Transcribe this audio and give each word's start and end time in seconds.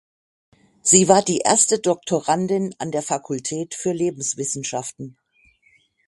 Sie 0.81 1.07
war 1.07 1.21
die 1.21 1.41
erste 1.45 1.77
Doktorandin 1.77 2.73
an 2.79 2.91
der 2.91 3.03
Fakultät 3.03 3.75
für 3.75 3.91
Lebenswissenschaften. 3.91 5.15